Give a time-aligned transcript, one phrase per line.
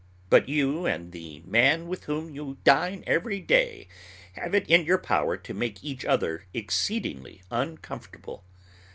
[0.31, 3.87] But you and the man with whom you dine every day
[4.33, 8.43] have it in your power to make each other exceedingly uncomfortable.